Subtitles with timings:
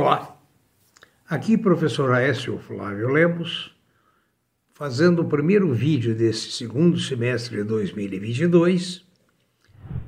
[0.00, 0.40] Olá,
[1.28, 3.74] aqui professor Aécio Flávio Lemos,
[4.72, 9.04] fazendo o primeiro vídeo desse segundo semestre de 2022,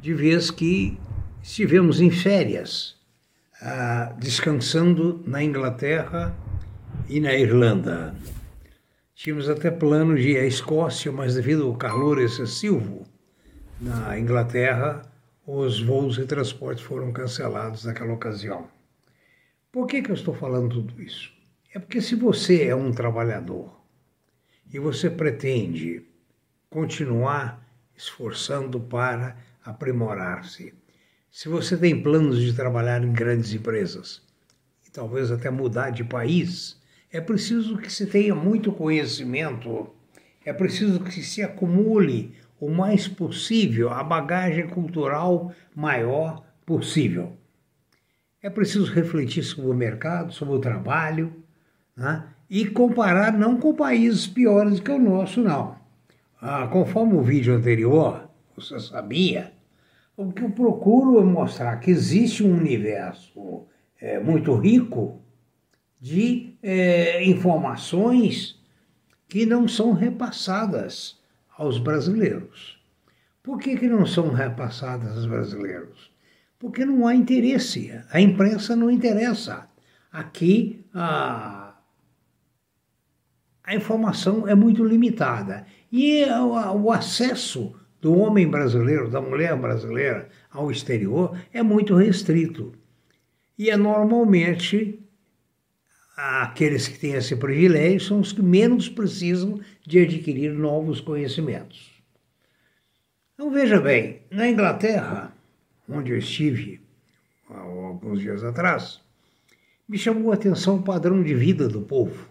[0.00, 0.98] de vez que
[1.40, 2.96] estivemos em férias,
[3.62, 6.36] ah, descansando na Inglaterra
[7.08, 8.12] e na Irlanda.
[9.14, 13.06] Tínhamos até plano de ir à Escócia, mas devido ao calor excessivo
[13.80, 15.02] na Inglaterra,
[15.46, 18.74] os voos e transportes foram cancelados naquela ocasião.
[19.76, 21.30] Por que, que eu estou falando tudo isso?
[21.70, 23.78] É porque se você é um trabalhador
[24.72, 26.02] e você pretende
[26.70, 27.62] continuar
[27.94, 30.72] esforçando para aprimorar-se,
[31.30, 34.22] se você tem planos de trabalhar em grandes empresas
[34.86, 36.80] e talvez até mudar de país,
[37.12, 39.92] é preciso que se tenha muito conhecimento,
[40.42, 47.36] é preciso que se acumule o mais possível a bagagem cultural maior possível.
[48.42, 51.32] É preciso refletir sobre o mercado, sobre o trabalho,
[51.96, 52.28] né?
[52.48, 55.76] e comparar não com países piores que o nosso, não.
[56.40, 59.52] Ah, conforme o vídeo anterior, você sabia,
[60.16, 63.66] o que eu procuro é mostrar que existe um universo
[64.00, 65.20] é, muito rico
[66.00, 68.58] de é, informações
[69.28, 71.18] que não são repassadas
[71.56, 72.78] aos brasileiros.
[73.42, 76.10] Por que, que não são repassadas aos brasileiros?
[76.58, 77.92] Porque não há interesse.
[78.10, 79.68] A imprensa não interessa.
[80.10, 81.74] Aqui a,
[83.62, 85.66] a informação é muito limitada.
[85.90, 92.72] E o, acesso do homem brasileiro, da mulher brasileira ao exterior é muito restrito.
[93.58, 95.00] E é normalmente
[96.16, 101.92] aqueles que têm esse privilégio são os que menos precisam de adquirir novos conhecimentos.
[103.34, 105.35] Então veja bem, na Inglaterra,
[105.88, 106.80] onde eu estive
[107.48, 109.00] há alguns dias atrás,
[109.88, 112.28] me chamou a atenção o padrão de vida do povo.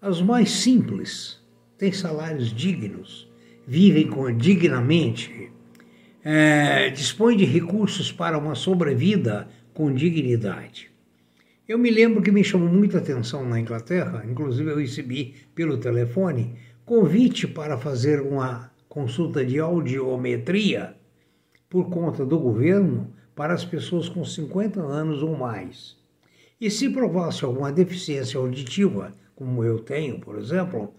[0.00, 1.40] Os mais simples
[1.78, 3.30] têm salários dignos,
[3.66, 5.52] vivem com, dignamente,
[6.24, 10.90] é, dispõem de recursos para uma sobrevida com dignidade.
[11.68, 16.56] Eu me lembro que me chamou muita atenção na Inglaterra, inclusive eu recebi pelo telefone
[16.84, 20.96] convite para fazer uma consulta de audiometria
[21.72, 25.96] por conta do governo para as pessoas com 50 anos ou mais.
[26.60, 30.92] E se provasse alguma deficiência auditiva, como eu tenho, por exemplo,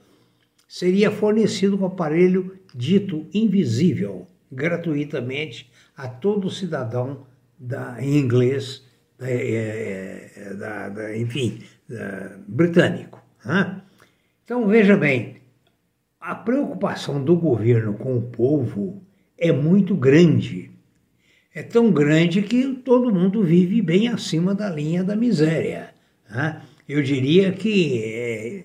[0.67, 7.27] seria fornecido um aparelho dito invisível gratuitamente a todo cidadão
[7.59, 8.83] da, em inglês,
[9.15, 11.61] da, é, da, da, enfim,
[12.47, 13.23] britânico.
[13.45, 13.79] Né?
[14.43, 15.37] Então veja bem,
[16.19, 19.02] a preocupação do governo com o povo
[19.37, 20.71] é muito grande.
[21.53, 25.93] É tão grande que todo mundo vive bem acima da linha da miséria.
[26.29, 26.61] Né?
[26.87, 28.63] Eu diria que é,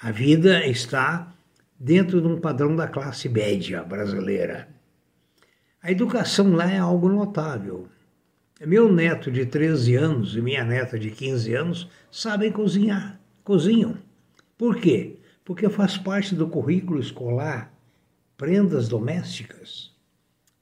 [0.00, 1.34] a vida está
[1.78, 4.68] dentro de um padrão da classe média brasileira.
[5.82, 7.88] A educação lá é algo notável.
[8.60, 13.98] Meu neto de 13 anos e minha neta de 15 anos sabem cozinhar, cozinham.
[14.56, 15.18] Por quê?
[15.44, 17.72] Porque faz parte do currículo escolar
[18.36, 19.95] prendas domésticas.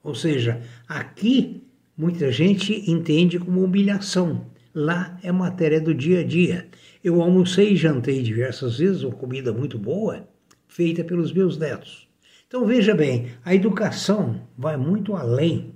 [0.05, 1.63] Ou seja, aqui
[1.97, 4.45] muita gente entende como humilhação.
[4.71, 6.69] Lá é matéria do dia a dia.
[7.03, 10.27] Eu almocei e jantei diversas vezes uma comida muito boa,
[10.67, 12.07] feita pelos meus netos.
[12.47, 15.73] Então veja bem, a educação vai muito além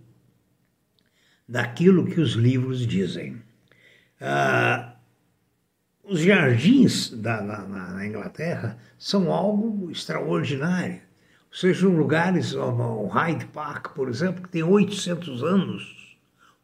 [1.48, 3.42] daquilo que os livros dizem.
[4.22, 4.96] Ah,
[6.04, 11.09] os jardins da, na, na Inglaterra são algo extraordinário
[11.52, 16.18] sejam lugares, o Hyde Park, por exemplo, que tem 800 anos.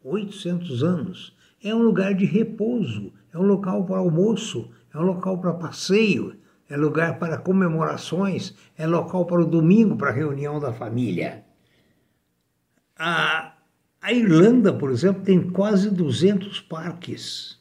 [0.03, 1.35] 800 anos.
[1.63, 6.37] É um lugar de repouso, é um local para almoço, é um local para passeio,
[6.69, 11.43] é lugar para comemorações, é local para o domingo, para a reunião da família.
[12.97, 13.53] A,
[14.01, 17.59] a Irlanda, por exemplo, tem quase 200 parques.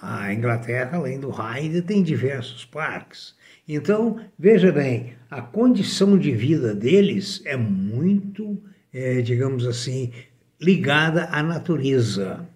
[0.00, 3.34] A Inglaterra, além do Hyde, tem diversos parques.
[3.66, 8.62] Então, veja bem, a condição de vida deles é muito,
[8.92, 10.12] é, digamos assim,
[10.60, 12.48] ligada à natureza.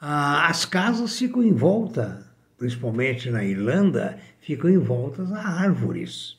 [0.00, 2.26] Ah, as casas ficam em volta,
[2.56, 6.38] principalmente na Irlanda, ficam em volta a árvores.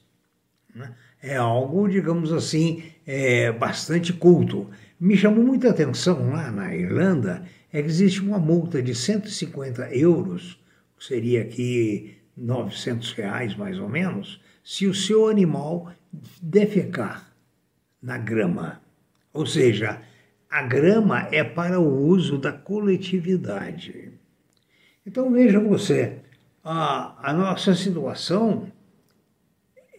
[0.73, 0.93] Né?
[1.21, 4.69] É algo, digamos assim, é, bastante culto.
[4.99, 10.59] Me chamou muita atenção lá na Irlanda é que existe uma multa de 150 euros,
[10.97, 15.91] que seria aqui 900 reais mais ou menos, se o seu animal
[16.41, 17.31] defecar
[18.01, 18.81] na grama.
[19.33, 20.01] Ou seja,
[20.49, 24.11] a grama é para o uso da coletividade.
[25.05, 26.17] Então veja você,
[26.63, 28.71] a, a nossa situação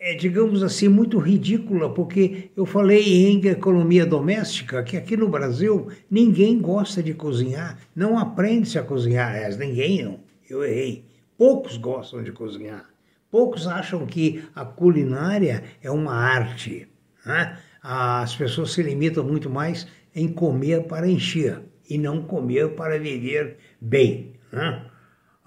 [0.00, 5.88] é, digamos assim, muito ridícula, porque eu falei em economia doméstica, que aqui no Brasil
[6.10, 11.04] ninguém gosta de cozinhar, não aprende-se a cozinhar, aliás, ninguém não, eu errei.
[11.36, 12.88] Poucos gostam de cozinhar.
[13.30, 16.88] Poucos acham que a culinária é uma arte.
[17.24, 17.58] Né?
[17.82, 23.58] As pessoas se limitam muito mais em comer para encher e não comer para viver
[23.80, 24.32] bem.
[24.50, 24.82] Né?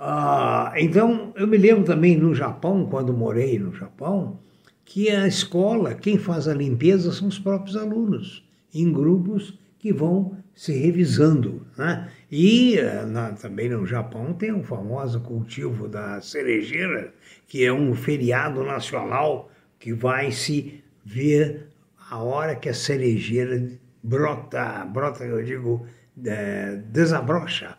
[0.04, 4.40] Ah, então, eu me lembro também no Japão, quando morei no Japão,
[4.84, 8.44] que a escola, quem faz a limpeza são os próprios alunos,
[8.74, 11.68] em grupos que vão se revisando.
[11.78, 12.10] Né?
[12.32, 17.14] E eh, na, também no Japão tem o famoso cultivo da cerejeira,
[17.48, 21.68] que é um feriado nacional que vai se ver
[22.10, 23.70] a hora que a cerejeira
[24.02, 25.86] brota, brota, eu digo,
[26.26, 27.78] é, desabrocha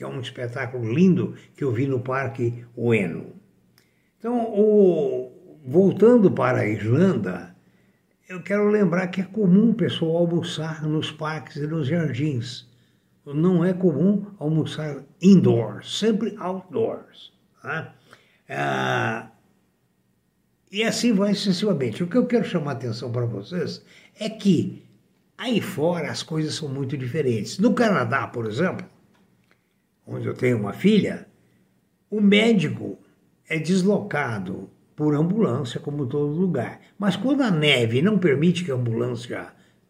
[0.00, 3.34] que é um espetáculo lindo que eu vi no Parque Ueno.
[4.18, 7.54] Então, o, voltando para a Irlanda,
[8.26, 12.66] eu quero lembrar que é comum o pessoal almoçar nos parques e nos jardins.
[13.26, 17.34] Não é comum almoçar indoors, sempre outdoors.
[17.60, 17.94] Tá?
[18.48, 19.28] Ah,
[20.72, 22.02] e assim vai sucessivamente.
[22.02, 23.84] O que eu quero chamar a atenção para vocês
[24.18, 24.82] é que
[25.36, 27.58] aí fora as coisas são muito diferentes.
[27.58, 28.88] No Canadá, por exemplo,
[30.10, 31.26] onde eu tenho uma filha,
[32.10, 32.98] o médico
[33.48, 36.80] é deslocado por ambulância, como todo lugar.
[36.98, 39.48] Mas quando a neve não permite que a ambulância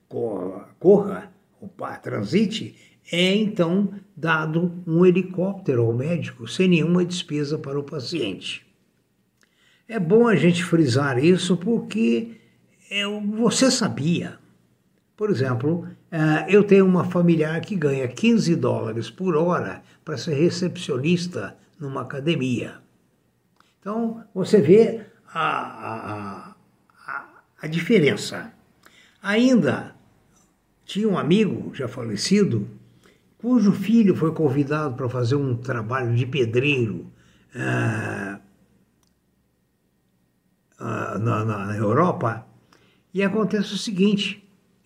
[0.09, 1.69] corra, corra ou
[2.03, 2.77] transite,
[3.11, 8.67] é então dado um helicóptero ao médico sem nenhuma despesa para o paciente.
[9.89, 12.37] É bom a gente frisar isso porque
[13.37, 14.39] você sabia
[15.21, 15.87] por exemplo,
[16.49, 22.81] eu tenho uma familiar que ganha 15 dólares por hora para ser recepcionista numa academia.
[23.81, 26.55] Então, você vê a,
[27.07, 27.25] a,
[27.63, 28.53] a, diferença.
[29.23, 29.95] Ainda
[30.85, 32.69] tinha um amigo já falecido,
[33.39, 37.11] cujo filho foi convidado para fazer um trabalho de pedreiro
[37.55, 38.41] uh,
[40.79, 42.47] uh, na, na Europa,
[43.15, 44.40] e acontece o seguinte: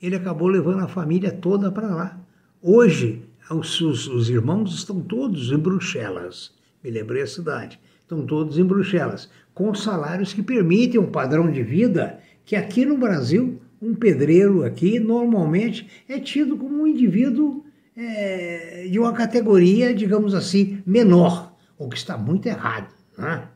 [0.05, 2.21] ele acabou levando a família toda para lá.
[2.61, 6.53] Hoje, os, os, os, irmãos estão todos em Bruxelas,
[6.83, 11.63] me lembrei a cidade, estão todos em Bruxelas, com salários que permitem um padrão de
[11.63, 17.65] vida que aqui no Brasil, um pedreiro aqui, normalmente é tido como um indivíduo
[17.97, 22.93] é, de uma categoria, digamos assim, menor, o que está muito errado.
[23.17, 23.49] Né?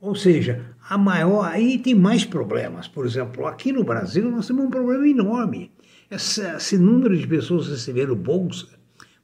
[0.00, 1.44] Ou seja, a maior.
[1.44, 2.88] Aí tem mais problemas.
[2.88, 5.70] Por exemplo, aqui no Brasil nós temos um problema enorme.
[6.10, 8.66] Esse, esse número de pessoas recebendo bolsa,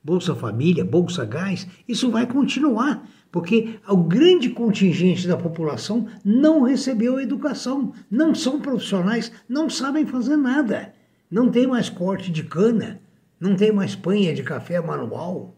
[0.04, 7.18] Bolsa Família, Bolsa Gás, isso vai continuar, porque o grande contingente da população não recebeu
[7.18, 10.92] educação, não são profissionais, não sabem fazer nada,
[11.28, 13.00] não tem mais corte de cana,
[13.40, 15.56] não tem mais panha de café manual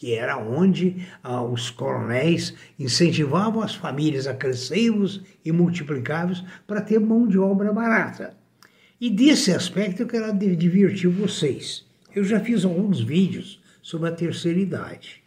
[0.00, 6.98] que era onde ah, os coronéis incentivavam as famílias a crescermos e multiplicáveis para ter
[6.98, 8.34] mão de obra barata.
[8.98, 11.84] E desse aspecto eu quero divertir vocês.
[12.16, 15.22] Eu já fiz alguns vídeos sobre a terceira idade.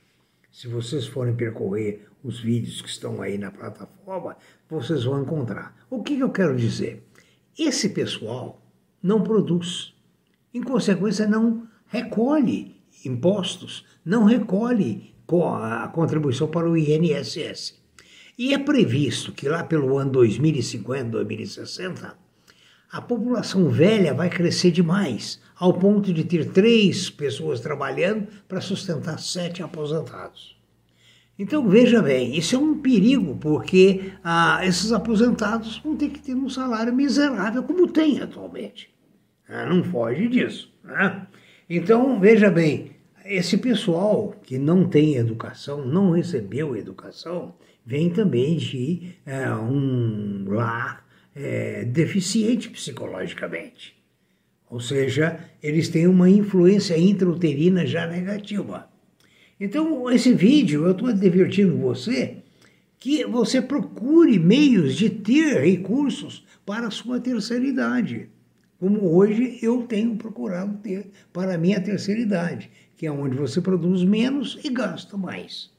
[0.52, 4.36] Se vocês forem percorrer os vídeos que estão aí na plataforma,
[4.68, 5.86] vocês vão encontrar.
[5.88, 7.04] O que eu quero dizer?
[7.56, 8.60] Esse pessoal
[9.04, 9.94] não produz,
[10.52, 15.14] em consequência, não recolhe impostos, não recolhe
[15.62, 17.82] a contribuição para o INSS.
[18.38, 22.16] E é previsto que lá pelo ano 2050, 2060,
[22.92, 29.20] a população velha vai crescer demais, ao ponto de ter três pessoas trabalhando para sustentar
[29.20, 30.56] sete aposentados.
[31.38, 36.36] Então veja bem, isso é um perigo, porque ah, esses aposentados vão ter que ter
[36.36, 38.94] um salário miserável, como tem atualmente.
[39.50, 40.72] Ah, não foge disso.
[40.84, 41.26] Né?
[41.76, 42.92] Então veja bem,
[43.26, 51.04] esse pessoal que não tem educação, não recebeu educação, vem também de é, um lar
[51.36, 53.96] é, deficiente psicologicamente.
[54.70, 58.88] Ou seja, eles têm uma influência intrauterina já negativa.
[59.60, 62.38] Então, esse vídeo eu estou advertindo você
[63.00, 68.30] que você procure meios de ter recursos para a sua terceira idade
[68.84, 73.62] como hoje eu tenho procurado ter para a minha terceira idade, que é onde você
[73.62, 75.72] produz menos e gasta mais.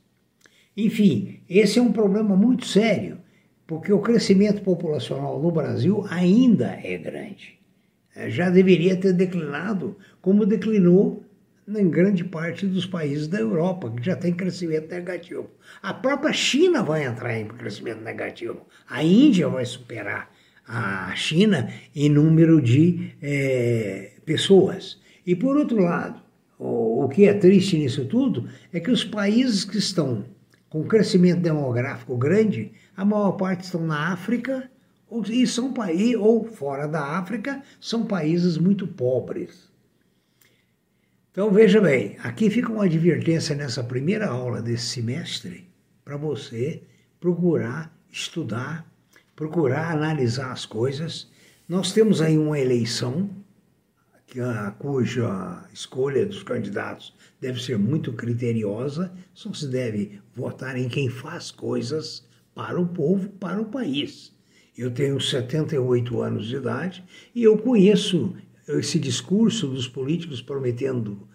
[0.75, 3.19] Enfim, esse é um problema muito sério,
[3.67, 7.59] porque o crescimento populacional no Brasil ainda é grande.
[8.17, 11.23] É, já deveria ter declinado como declinou
[11.69, 15.51] em grande parte dos países da Europa, que já tem crescimento negativo.
[15.83, 18.67] A própria China vai entrar em crescimento negativo.
[18.89, 20.34] A Índia vai superar
[20.67, 25.01] a China em número de é, pessoas.
[25.27, 26.21] E por outro lado,
[26.59, 30.25] o, o que é triste nisso tudo é que os países que estão
[30.69, 34.69] com crescimento demográfico grande, a maior parte estão na África
[35.29, 35.73] e são
[36.19, 39.73] ou fora da África, são países muito pobres.
[41.31, 45.69] Então veja bem, aqui fica uma advertência nessa primeira aula desse semestre
[46.05, 46.83] para você
[47.21, 48.87] procurar estudar,
[49.37, 51.31] procurar analisar as coisas.
[51.69, 53.31] Nós temos aí uma eleição
[54.79, 61.51] cuja escolha dos candidatos deve ser muito criteriosa, só se deve votar em quem faz
[61.51, 64.33] coisas para o povo, para o país.
[64.77, 68.35] Eu tenho 78 anos de idade e eu conheço
[68.67, 71.29] esse discurso dos políticos prometendo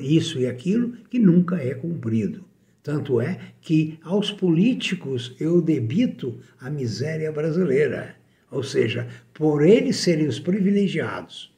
[0.00, 2.44] isso e aquilo que nunca é cumprido.
[2.82, 8.16] Tanto é que aos políticos eu debito a miséria brasileira,
[8.50, 11.52] ou seja, por eles serem os privilegiados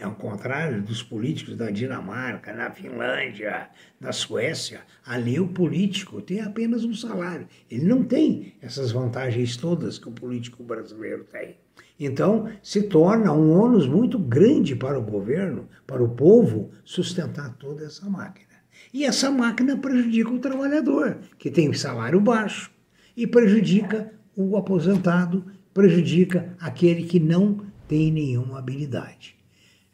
[0.00, 3.68] é ao contrário dos políticos da Dinamarca, na Finlândia,
[4.00, 4.82] na Suécia.
[5.04, 7.48] Ali o político tem apenas um salário.
[7.68, 11.56] Ele não tem essas vantagens todas que o político brasileiro tem.
[11.98, 17.84] Então, se torna um ônus muito grande para o governo, para o povo, sustentar toda
[17.84, 18.47] essa máquina.
[18.92, 22.70] E essa máquina prejudica o trabalhador, que tem salário baixo,
[23.16, 25.44] e prejudica o aposentado,
[25.74, 29.36] prejudica aquele que não tem nenhuma habilidade.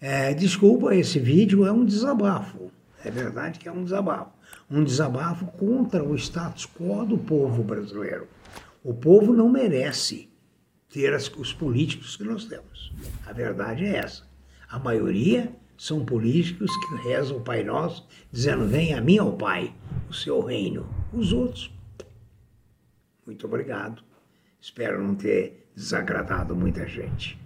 [0.00, 2.70] É, desculpa, esse vídeo é um desabafo.
[3.04, 4.32] É verdade que é um desabafo.
[4.70, 8.28] Um desabafo contra o status quo do povo brasileiro.
[8.82, 10.28] O povo não merece
[10.90, 12.92] ter as, os políticos que nós temos.
[13.26, 14.24] A verdade é essa.
[14.68, 19.74] A maioria são políticos que rezam o Pai Nosso, dizendo: Venha a mim, ao Pai,
[20.08, 20.86] o seu reino.
[21.12, 21.70] Os outros,
[23.26, 24.02] muito obrigado.
[24.60, 27.38] Espero não ter desagradado muita gente.